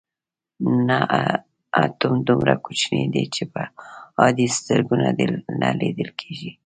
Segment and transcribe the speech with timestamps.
[0.87, 0.99] نه
[1.83, 3.61] اتوم دومره کوچنی دی چې په
[4.21, 4.93] عادي سترګو
[5.61, 6.51] نه لیدل کیږي.